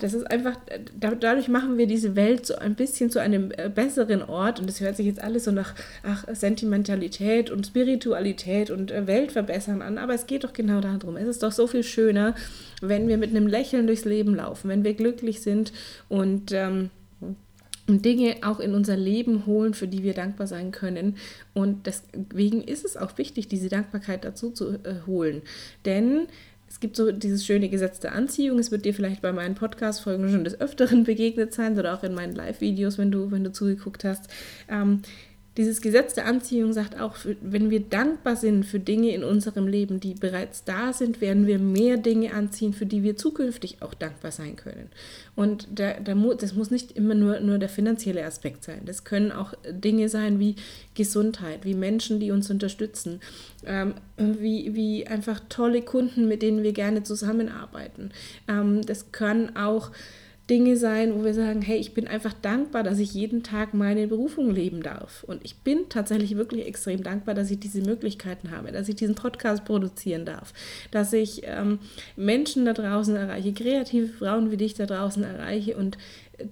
das 0.00 0.14
ist 0.14 0.30
einfach, 0.30 0.56
dadurch 0.98 1.48
machen 1.48 1.78
wir 1.78 1.86
diese 1.86 2.16
Welt 2.16 2.46
so 2.46 2.56
ein 2.56 2.74
bisschen 2.74 3.10
zu 3.10 3.20
einem 3.20 3.52
äh, 3.56 3.68
besseren 3.68 4.22
Ort 4.22 4.60
und 4.60 4.68
das 4.68 4.80
hört 4.80 4.96
sich 4.96 5.06
jetzt 5.06 5.22
alles 5.22 5.44
so 5.44 5.52
nach 5.52 5.74
ach, 6.02 6.24
Sentimentalität 6.32 7.50
und 7.50 7.66
Spiritualität 7.66 8.70
und 8.70 8.90
äh, 8.90 9.06
Weltverbessern 9.06 9.82
an, 9.82 9.98
aber 9.98 10.14
es 10.14 10.26
geht 10.26 10.44
doch 10.44 10.52
genau 10.52 10.80
darum. 10.80 11.16
Es 11.16 11.28
ist 11.28 11.42
doch 11.42 11.52
so 11.52 11.66
viel 11.66 11.82
schöner, 11.82 12.34
wenn 12.80 13.08
wir 13.08 13.18
mit 13.18 13.30
einem 13.30 13.46
Lächeln 13.46 13.86
durchs 13.86 14.04
Leben 14.04 14.34
laufen, 14.34 14.68
wenn 14.68 14.84
wir 14.84 14.94
glücklich 14.94 15.42
sind 15.42 15.72
und 16.08 16.52
ähm, 16.52 16.90
Dinge 17.88 18.36
auch 18.42 18.60
in 18.60 18.74
unser 18.74 18.96
Leben 18.96 19.46
holen, 19.46 19.72
für 19.72 19.88
die 19.88 20.02
wir 20.02 20.12
dankbar 20.12 20.46
sein 20.46 20.72
können. 20.72 21.16
Und 21.54 21.86
deswegen 21.86 22.62
ist 22.62 22.84
es 22.84 22.96
auch 22.96 23.16
wichtig, 23.16 23.48
diese 23.48 23.70
Dankbarkeit 23.70 24.24
dazu 24.24 24.50
zu 24.50 24.74
äh, 24.74 25.06
holen. 25.06 25.42
Denn 25.86 26.28
es 26.68 26.80
gibt 26.80 26.96
so 26.96 27.10
dieses 27.12 27.46
schöne 27.46 27.68
Gesetz 27.68 27.98
der 28.00 28.12
Anziehung. 28.14 28.58
Es 28.58 28.70
wird 28.70 28.84
dir 28.84 28.92
vielleicht 28.92 29.22
bei 29.22 29.32
meinen 29.32 29.54
Podcast-Folgen 29.54 30.28
schon 30.30 30.44
des 30.44 30.60
Öfteren 30.60 31.04
begegnet 31.04 31.54
sein 31.54 31.78
oder 31.78 31.94
auch 31.94 32.02
in 32.02 32.14
meinen 32.14 32.34
Live-Videos, 32.34 32.98
wenn 32.98 33.10
du, 33.10 33.30
wenn 33.30 33.44
du 33.44 33.52
zugeguckt 33.52 34.04
hast. 34.04 34.28
Ähm, 34.68 35.02
dieses 35.58 35.80
Gesetz 35.80 36.14
der 36.14 36.26
Anziehung 36.26 36.72
sagt 36.72 37.00
auch, 37.00 37.16
wenn 37.40 37.68
wir 37.68 37.80
dankbar 37.80 38.36
sind 38.36 38.64
für 38.64 38.78
Dinge 38.78 39.12
in 39.12 39.24
unserem 39.24 39.66
Leben, 39.66 39.98
die 39.98 40.14
bereits 40.14 40.62
da 40.62 40.92
sind, 40.92 41.20
werden 41.20 41.48
wir 41.48 41.58
mehr 41.58 41.96
Dinge 41.96 42.32
anziehen, 42.32 42.72
für 42.72 42.86
die 42.86 43.02
wir 43.02 43.16
zukünftig 43.16 43.82
auch 43.82 43.92
dankbar 43.92 44.30
sein 44.30 44.54
können. 44.54 44.88
Und 45.34 45.66
der, 45.76 46.00
der, 46.00 46.14
das 46.14 46.54
muss 46.54 46.70
nicht 46.70 46.92
immer 46.92 47.14
nur, 47.14 47.40
nur 47.40 47.58
der 47.58 47.68
finanzielle 47.68 48.24
Aspekt 48.24 48.62
sein. 48.62 48.82
Das 48.86 49.02
können 49.02 49.32
auch 49.32 49.52
Dinge 49.68 50.08
sein 50.08 50.38
wie 50.38 50.54
Gesundheit, 50.94 51.64
wie 51.64 51.74
Menschen, 51.74 52.20
die 52.20 52.30
uns 52.30 52.48
unterstützen, 52.50 53.20
ähm, 53.66 53.94
wie, 54.16 54.76
wie 54.76 55.08
einfach 55.08 55.40
tolle 55.48 55.82
Kunden, 55.82 56.28
mit 56.28 56.40
denen 56.40 56.62
wir 56.62 56.72
gerne 56.72 57.02
zusammenarbeiten. 57.02 58.12
Ähm, 58.46 58.86
das 58.86 59.10
können 59.10 59.56
auch 59.56 59.90
Dinge 60.48 60.76
sein, 60.78 61.14
wo 61.14 61.24
wir 61.24 61.34
sagen, 61.34 61.60
hey, 61.60 61.78
ich 61.78 61.92
bin 61.92 62.08
einfach 62.08 62.32
dankbar, 62.32 62.82
dass 62.82 62.98
ich 62.98 63.12
jeden 63.12 63.42
Tag 63.42 63.74
meine 63.74 64.06
Berufung 64.06 64.50
leben 64.50 64.82
darf. 64.82 65.22
Und 65.24 65.44
ich 65.44 65.56
bin 65.56 65.88
tatsächlich 65.90 66.36
wirklich 66.36 66.66
extrem 66.66 67.02
dankbar, 67.02 67.34
dass 67.34 67.50
ich 67.50 67.60
diese 67.60 67.82
Möglichkeiten 67.82 68.50
habe, 68.50 68.72
dass 68.72 68.88
ich 68.88 68.96
diesen 68.96 69.14
Podcast 69.14 69.66
produzieren 69.66 70.24
darf, 70.24 70.54
dass 70.90 71.12
ich 71.12 71.42
ähm, 71.44 71.80
Menschen 72.16 72.64
da 72.64 72.72
draußen 72.72 73.14
erreiche, 73.14 73.52
kreative 73.52 74.08
Frauen 74.08 74.50
wie 74.50 74.56
dich 74.56 74.74
da 74.74 74.86
draußen 74.86 75.22
erreiche 75.22 75.76
und 75.76 75.98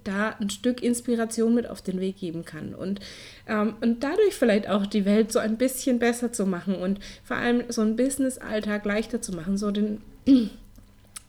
da 0.04 0.36
ein 0.40 0.50
Stück 0.50 0.82
Inspiration 0.82 1.54
mit 1.54 1.68
auf 1.68 1.80
den 1.80 2.00
Weg 2.00 2.18
geben 2.18 2.44
kann 2.44 2.74
und, 2.74 3.00
ähm, 3.46 3.74
und 3.80 4.02
dadurch 4.02 4.34
vielleicht 4.34 4.68
auch 4.68 4.84
die 4.84 5.04
Welt 5.04 5.32
so 5.32 5.38
ein 5.38 5.56
bisschen 5.56 5.98
besser 5.98 6.32
zu 6.32 6.44
machen 6.44 6.74
und 6.74 6.98
vor 7.22 7.36
allem 7.36 7.62
so 7.68 7.82
einen 7.82 7.96
Business-Alltag 7.96 8.84
leichter 8.84 9.22
zu 9.22 9.32
machen, 9.32 9.56
so 9.56 9.70
den 9.70 10.00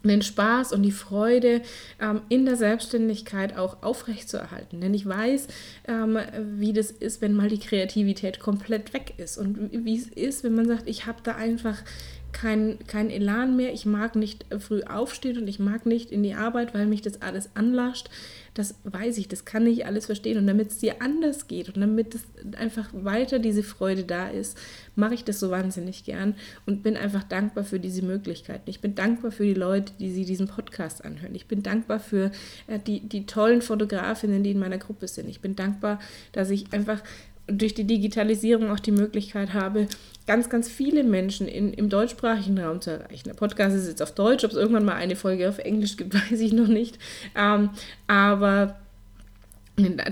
den 0.07 0.21
Spaß 0.21 0.73
und 0.73 0.83
die 0.83 0.91
Freude 0.91 1.61
ähm, 1.99 2.21
in 2.29 2.45
der 2.45 2.55
Selbstständigkeit 2.55 3.57
auch 3.57 3.83
aufrechtzuerhalten. 3.83 4.81
Denn 4.81 4.93
ich 4.93 5.05
weiß, 5.05 5.47
ähm, 5.87 6.17
wie 6.57 6.73
das 6.73 6.91
ist, 6.91 7.21
wenn 7.21 7.33
mal 7.33 7.49
die 7.49 7.59
Kreativität 7.59 8.39
komplett 8.39 8.93
weg 8.93 9.13
ist 9.17 9.37
und 9.37 9.71
wie 9.71 9.97
es 9.97 10.07
ist, 10.07 10.43
wenn 10.43 10.55
man 10.55 10.67
sagt, 10.67 10.87
ich 10.87 11.05
habe 11.05 11.19
da 11.23 11.35
einfach 11.35 11.83
kein, 12.31 12.77
kein 12.87 13.09
Elan 13.09 13.55
mehr, 13.55 13.73
ich 13.73 13.85
mag 13.85 14.15
nicht 14.15 14.45
früh 14.59 14.83
aufstehen 14.83 15.39
und 15.39 15.47
ich 15.47 15.59
mag 15.59 15.85
nicht 15.85 16.11
in 16.11 16.23
die 16.23 16.35
Arbeit, 16.35 16.73
weil 16.73 16.85
mich 16.85 17.01
das 17.01 17.21
alles 17.21 17.49
anlascht. 17.55 18.09
Das 18.57 18.73
weiß 18.85 19.19
ich, 19.19 19.27
das 19.27 19.45
kann 19.45 19.67
ich 19.67 19.85
alles 19.85 20.07
verstehen. 20.07 20.39
Und 20.39 20.47
damit 20.47 20.71
es 20.71 20.79
dir 20.79 21.01
anders 21.01 21.47
geht 21.47 21.69
und 21.69 21.79
damit 21.79 22.15
es 22.15 22.23
einfach 22.57 22.89
weiter 22.91 23.37
diese 23.37 23.61
Freude 23.61 24.03
da 24.03 24.29
ist, 24.29 24.57
mache 24.95 25.13
ich 25.13 25.23
das 25.23 25.39
so 25.39 25.51
wahnsinnig 25.51 26.05
gern 26.05 26.35
und 26.65 26.81
bin 26.81 26.97
einfach 26.97 27.23
dankbar 27.23 27.63
für 27.63 27.79
diese 27.79 28.01
Möglichkeiten. 28.01 28.67
Ich 28.69 28.81
bin 28.81 28.95
dankbar 28.95 29.31
für 29.31 29.43
die 29.43 29.53
Leute, 29.53 29.93
die 29.99 30.11
sie 30.11 30.25
diesen 30.25 30.47
Podcast 30.47 31.05
anhören. 31.05 31.35
Ich 31.35 31.47
bin 31.47 31.61
dankbar 31.61 31.99
für 31.99 32.31
äh, 32.65 32.79
die, 32.79 33.01
die 33.01 33.27
tollen 33.27 33.61
Fotografinnen, 33.61 34.41
die 34.41 34.51
in 34.51 34.59
meiner 34.59 34.79
Gruppe 34.79 35.07
sind. 35.07 35.29
Ich 35.29 35.39
bin 35.39 35.55
dankbar, 35.55 35.99
dass 36.31 36.49
ich 36.49 36.73
einfach 36.73 37.03
durch 37.47 37.73
die 37.73 37.85
Digitalisierung 37.85 38.69
auch 38.71 38.79
die 38.79 38.91
Möglichkeit 38.91 39.53
habe, 39.53 39.87
ganz, 40.25 40.49
ganz 40.49 40.69
viele 40.69 41.03
Menschen 41.03 41.47
in, 41.47 41.73
im 41.73 41.89
deutschsprachigen 41.89 42.59
Raum 42.59 42.81
zu 42.81 42.91
erreichen. 42.91 43.29
Der 43.29 43.33
Podcast 43.33 43.75
ist 43.75 43.87
jetzt 43.87 44.01
auf 44.01 44.13
Deutsch, 44.13 44.43
ob 44.43 44.51
es 44.51 44.57
irgendwann 44.57 44.85
mal 44.85 44.95
eine 44.95 45.15
Folge 45.15 45.47
auf 45.47 45.57
Englisch 45.57 45.97
gibt, 45.97 46.13
weiß 46.31 46.39
ich 46.39 46.53
noch 46.53 46.67
nicht. 46.67 46.99
Ähm, 47.35 47.69
aber 48.07 48.75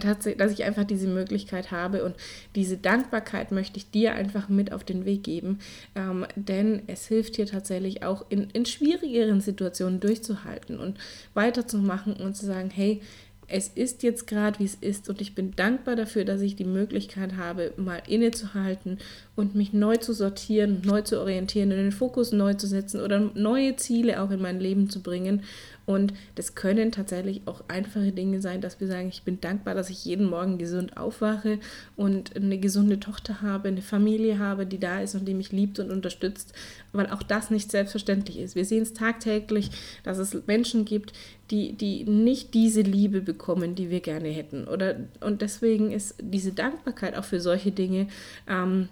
tatsächlich, 0.01 0.37
dass 0.37 0.51
ich 0.51 0.63
einfach 0.63 0.83
diese 0.83 1.07
Möglichkeit 1.07 1.71
habe 1.71 2.05
und 2.05 2.15
diese 2.53 2.77
Dankbarkeit 2.77 3.51
möchte 3.51 3.77
ich 3.77 3.89
dir 3.89 4.13
einfach 4.13 4.47
mit 4.47 4.71
auf 4.71 4.83
den 4.83 5.05
Weg 5.05 5.23
geben, 5.23 5.59
ähm, 5.95 6.25
denn 6.35 6.83
es 6.87 7.07
hilft 7.07 7.37
dir 7.37 7.47
tatsächlich 7.47 8.03
auch 8.03 8.25
in, 8.29 8.49
in 8.51 8.65
schwierigeren 8.65 9.41
Situationen 9.41 9.99
durchzuhalten 9.99 10.79
und 10.79 10.99
weiterzumachen 11.33 12.13
und 12.13 12.37
zu 12.37 12.45
sagen, 12.45 12.69
hey, 12.69 13.01
es 13.47 13.67
ist 13.67 14.03
jetzt 14.03 14.27
gerade, 14.27 14.59
wie 14.59 14.65
es 14.65 14.75
ist 14.75 15.09
und 15.09 15.21
ich 15.21 15.35
bin 15.35 15.55
dankbar 15.55 15.95
dafür, 15.95 16.25
dass 16.25 16.41
ich 16.41 16.55
die 16.55 16.65
Möglichkeit 16.65 17.37
habe, 17.37 17.73
mal 17.77 18.01
innezuhalten 18.07 18.97
und 19.35 19.55
mich 19.55 19.73
neu 19.73 19.97
zu 19.97 20.13
sortieren, 20.13 20.81
neu 20.83 21.01
zu 21.01 21.19
orientieren 21.19 21.71
und 21.71 21.77
den 21.77 21.91
Fokus 21.91 22.31
neu 22.31 22.55
zu 22.55 22.67
setzen 22.67 23.01
oder 23.01 23.19
neue 23.19 23.75
Ziele 23.75 24.21
auch 24.21 24.31
in 24.31 24.41
mein 24.41 24.59
Leben 24.59 24.89
zu 24.89 25.01
bringen. 25.01 25.43
Und 25.85 26.13
das 26.33 26.55
können 26.55 26.91
tatsächlich 26.91 27.41
auch 27.45 27.63
einfache 27.67 28.11
Dinge 28.11 28.41
sein, 28.41 28.61
dass 28.61 28.79
wir 28.79 28.87
sagen, 28.87 29.09
ich 29.09 29.23
bin 29.23 29.39
dankbar, 29.39 29.75
dass 29.75 29.89
ich 29.89 30.03
jeden 30.03 30.29
Morgen 30.29 30.57
gesund 30.57 30.97
aufwache 30.97 31.59
und 31.95 32.35
eine 32.35 32.57
gesunde 32.57 32.99
Tochter 32.99 33.41
habe, 33.41 33.67
eine 33.67 33.81
Familie 33.81 34.39
habe, 34.39 34.65
die 34.65 34.79
da 34.79 35.01
ist 35.01 35.15
und 35.15 35.27
die 35.27 35.33
mich 35.33 35.51
liebt 35.51 35.79
und 35.79 35.91
unterstützt, 35.91 36.53
weil 36.91 37.07
auch 37.07 37.21
das 37.21 37.51
nicht 37.51 37.69
selbstverständlich 37.69 38.39
ist. 38.39 38.55
Wir 38.55 38.65
sehen 38.65 38.83
es 38.83 38.93
tagtäglich, 38.93 39.69
dass 40.03 40.17
es 40.17 40.35
Menschen 40.47 40.85
gibt, 40.85 41.13
die, 41.51 41.73
die 41.73 42.03
nicht 42.05 42.53
diese 42.55 42.81
Liebe 42.81 43.21
bekommen, 43.21 43.75
die 43.75 43.91
wir 43.91 43.99
gerne 43.99 44.29
hätten. 44.29 44.67
Oder, 44.67 44.95
und 45.21 45.41
deswegen 45.41 45.91
ist 45.91 46.15
diese 46.19 46.51
Dankbarkeit 46.51 47.15
auch 47.15 47.25
für 47.25 47.39
solche 47.39 47.71
Dinge 47.71 48.07
ähm, 48.47 48.89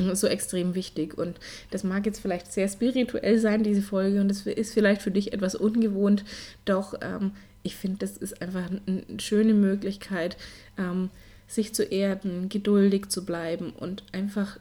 so 0.14 0.26
extrem 0.26 0.74
wichtig. 0.74 1.16
Und 1.16 1.38
das 1.70 1.84
mag 1.84 2.06
jetzt 2.06 2.20
vielleicht 2.20 2.52
sehr 2.52 2.68
spirituell 2.68 3.38
sein, 3.38 3.62
diese 3.62 3.82
Folge, 3.82 4.20
und 4.20 4.28
das 4.28 4.46
ist 4.46 4.74
vielleicht 4.74 5.02
für 5.02 5.10
dich 5.10 5.32
etwas 5.32 5.54
ungewohnt, 5.54 6.24
doch 6.64 6.94
ähm, 7.00 7.32
ich 7.62 7.76
finde, 7.76 7.98
das 7.98 8.16
ist 8.16 8.40
einfach 8.40 8.70
eine 8.70 9.20
schöne 9.20 9.54
Möglichkeit, 9.54 10.36
ähm, 10.78 11.10
sich 11.46 11.74
zu 11.74 11.82
erden, 11.82 12.48
geduldig 12.48 13.08
zu 13.08 13.24
bleiben 13.24 13.70
und 13.70 14.04
einfach 14.12 14.58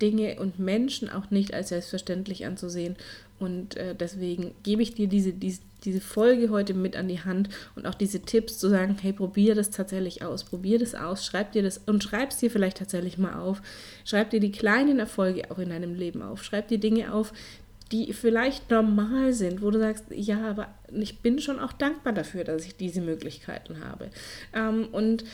Dinge 0.00 0.40
und 0.40 0.58
Menschen 0.58 1.10
auch 1.10 1.30
nicht 1.30 1.52
als 1.52 1.68
selbstverständlich 1.68 2.46
anzusehen. 2.46 2.96
Und 3.38 3.76
äh, 3.76 3.94
deswegen 3.94 4.54
gebe 4.62 4.82
ich 4.82 4.94
dir 4.94 5.08
diese, 5.08 5.32
diese, 5.32 5.60
diese 5.84 6.00
Folge 6.00 6.50
heute 6.50 6.74
mit 6.74 6.96
an 6.96 7.08
die 7.08 7.20
Hand 7.20 7.48
und 7.74 7.86
auch 7.86 7.94
diese 7.94 8.20
Tipps 8.20 8.58
zu 8.58 8.68
sagen, 8.68 8.96
hey, 9.00 9.12
probier 9.12 9.54
das 9.54 9.70
tatsächlich 9.70 10.22
aus, 10.22 10.44
probier 10.44 10.78
das 10.78 10.94
aus, 10.94 11.24
schreib 11.24 11.52
dir 11.52 11.62
das 11.62 11.78
und 11.78 12.02
schreib 12.02 12.30
es 12.30 12.38
dir 12.38 12.50
vielleicht 12.50 12.78
tatsächlich 12.78 13.18
mal 13.18 13.34
auf. 13.34 13.62
Schreib 14.04 14.30
dir 14.30 14.40
die 14.40 14.52
kleinen 14.52 14.98
Erfolge 14.98 15.50
auch 15.50 15.58
in 15.58 15.70
deinem 15.70 15.94
Leben 15.94 16.22
auf. 16.22 16.44
Schreib 16.44 16.68
dir 16.68 16.78
Dinge 16.78 17.12
auf, 17.12 17.32
die 17.92 18.12
vielleicht 18.12 18.70
normal 18.70 19.32
sind, 19.32 19.62
wo 19.62 19.70
du 19.70 19.78
sagst, 19.78 20.04
ja, 20.10 20.48
aber 20.48 20.68
ich 20.92 21.20
bin 21.20 21.40
schon 21.40 21.58
auch 21.58 21.72
dankbar 21.72 22.12
dafür, 22.12 22.44
dass 22.44 22.64
ich 22.64 22.76
diese 22.76 23.00
Möglichkeiten 23.00 23.84
habe. 23.84 24.10
Ähm, 24.54 24.88
und 24.92 25.24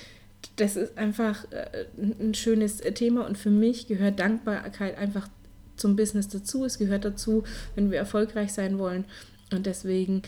das 0.56 0.76
ist 0.76 0.96
einfach 0.96 1.50
äh, 1.52 1.84
ein 1.98 2.34
schönes 2.34 2.78
Thema 2.78 3.26
und 3.26 3.36
für 3.36 3.50
mich 3.50 3.88
gehört 3.88 4.18
Dankbarkeit 4.20 4.96
einfach 4.96 5.28
zum 5.76 5.96
Business 5.96 6.28
dazu. 6.28 6.64
Es 6.64 6.78
gehört 6.78 7.04
dazu, 7.04 7.44
wenn 7.74 7.90
wir 7.90 7.98
erfolgreich 7.98 8.52
sein 8.52 8.78
wollen. 8.78 9.04
Und 9.52 9.66
deswegen 9.66 10.22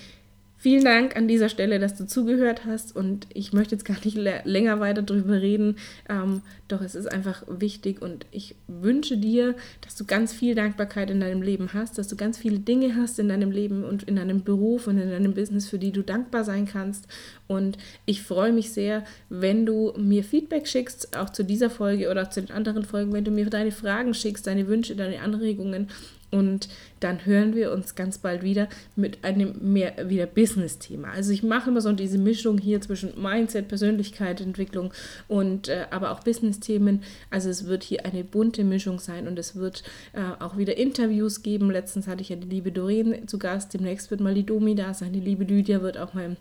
Vielen 0.61 0.85
Dank 0.85 1.15
an 1.15 1.29
dieser 1.29 1.49
Stelle, 1.49 1.79
dass 1.79 1.95
du 1.95 2.05
zugehört 2.05 2.65
hast. 2.67 2.95
Und 2.97 3.29
ich 3.33 3.53
möchte 3.53 3.77
jetzt 3.77 3.85
gar 3.85 3.97
nicht 4.05 4.17
länger 4.17 4.81
weiter 4.81 5.03
darüber 5.03 5.41
reden, 5.41 5.77
ähm, 6.09 6.43
doch 6.67 6.81
es 6.81 6.97
ist 6.97 7.07
einfach 7.07 7.45
wichtig. 7.47 8.03
Und 8.03 8.27
ich 8.33 8.57
wünsche 8.67 9.17
dir, 9.17 9.55
dass 9.83 9.95
du 9.95 10.05
ganz 10.05 10.33
viel 10.33 10.57
Dankbarkeit 10.57 11.11
in 11.11 11.21
deinem 11.21 11.43
Leben 11.43 11.73
hast, 11.75 11.97
dass 11.97 12.09
du 12.09 12.17
ganz 12.17 12.39
viele 12.39 12.59
Dinge 12.59 12.97
hast 12.97 13.21
in 13.21 13.29
deinem 13.29 13.53
Leben 13.53 13.85
und 13.85 14.03
in 14.03 14.17
deinem 14.17 14.43
Beruf 14.43 14.89
und 14.89 14.99
in 14.99 15.11
deinem 15.11 15.33
Business, 15.33 15.69
für 15.69 15.79
die 15.79 15.93
du 15.93 16.03
dankbar 16.03 16.43
sein 16.43 16.67
kannst. 16.67 17.07
Und 17.47 17.79
ich 18.05 18.25
freue 18.25 18.53
mich 18.53 18.73
sehr, 18.73 19.05
wenn 19.29 19.65
du 19.65 19.93
mir 19.97 20.25
Feedback 20.25 20.67
schickst, 20.67 21.17
auch 21.17 21.31
zu 21.31 21.45
dieser 21.45 21.71
Folge 21.71 22.11
oder 22.11 22.23
auch 22.23 22.31
zu 22.31 22.43
den 22.43 22.51
anderen 22.51 22.83
Folgen, 22.83 23.13
wenn 23.13 23.25
du 23.25 23.31
mir 23.31 23.49
deine 23.49 23.71
Fragen 23.71 24.13
schickst, 24.13 24.49
deine 24.49 24.67
Wünsche, 24.67 24.97
deine 24.97 25.21
Anregungen 25.21 25.87
und 26.31 26.69
dann 27.01 27.25
hören 27.25 27.55
wir 27.55 27.73
uns 27.73 27.95
ganz 27.95 28.19
bald 28.19 28.43
wieder 28.43 28.69
mit 28.97 29.25
einem 29.25 29.55
mehr 29.73 30.09
wieder 30.09 30.27
Business-Thema. 30.27 31.11
Also 31.11 31.33
ich 31.33 31.43
mache 31.43 31.71
immer 31.71 31.81
so 31.81 31.93
diese 31.93 32.19
Mischung 32.19 32.59
hier 32.59 32.81
zwischen 32.81 33.21
Mindset, 33.21 33.69
Persönlichkeitsentwicklung 33.69 34.93
und 35.27 35.69
äh, 35.69 35.87
aber 35.91 36.11
auch 36.11 36.21
Business-Themen. 36.21 37.03
Also 37.31 37.49
es 37.49 37.67
wird 37.67 37.83
hier 37.83 38.05
eine 38.05 38.25
bunte 38.25 38.65
Mischung 38.65 38.99
sein 38.99 39.27
und 39.27 39.39
es 39.39 39.57
wird 39.57 39.85
äh, 40.13 40.43
auch 40.43 40.57
wieder 40.57 40.77
Interviews 40.77 41.43
geben. 41.43 41.71
Letztens 41.71 42.07
hatte 42.07 42.23
ich 42.23 42.29
ja 42.29 42.37
die 42.37 42.49
liebe 42.49 42.73
Doreen 42.73 43.27
zu 43.27 43.39
Gast. 43.39 43.73
Demnächst 43.73 44.11
wird 44.11 44.21
mal 44.21 44.35
die 44.35 44.47
Domi 44.47 44.75
da 44.75 44.93
sein. 44.95 45.13
Die 45.13 45.21
liebe 45.21 45.45
Lydia 45.45 45.83
wird 45.83 45.99
auch 45.99 46.15
mal 46.15 46.25
im 46.25 46.37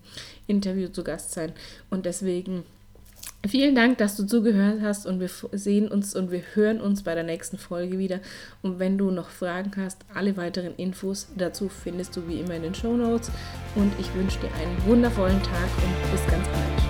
Interview 0.48 0.90
zu 0.90 1.04
Gast 1.04 1.32
sein. 1.32 1.54
Und 1.90 2.06
deswegen 2.06 2.64
Vielen 3.46 3.76
Dank, 3.76 3.98
dass 4.00 4.18
du 4.18 4.26
zugehört 4.26 4.82
hast 4.82 5.06
und 5.06 5.20
wir 5.20 5.30
sehen 5.52 5.88
uns 5.88 6.16
und 6.16 6.32
wir 6.32 6.42
hören 6.54 6.82
uns 6.82 7.04
bei 7.04 7.14
der 7.16 7.24
nächsten 7.24 7.58
Folge 7.58 7.98
wieder. 7.98 8.20
Und 8.62 8.80
wenn 8.80 8.98
du 8.98 9.12
noch 9.12 9.30
Fragen 9.30 9.72
hast, 9.78 10.04
alle 10.14 10.36
weiteren 10.38 10.76
Infos 10.76 11.28
dazu 11.38 11.70
findest 11.70 12.16
du 12.16 12.28
wie 12.28 12.40
immer 12.40 12.56
in 12.56 12.64
den 12.64 12.76
Show 12.76 12.98
Notes. 12.98 13.32
Und 13.76 13.94
ich 14.00 14.14
wünsche 14.16 14.40
dir 14.40 14.54
einen 14.56 14.86
wundervollen 14.86 15.42
Tag 15.44 15.70
und 15.78 16.12
bis 16.12 16.26
ganz 16.28 16.48
bald. 16.48 16.87